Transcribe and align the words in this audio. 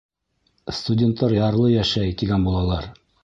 Студенттар 0.77 1.35
ярлы 1.37 1.69
йәшәй 1.75 2.17
тигән 2.23 2.49
булалар. 2.49 2.89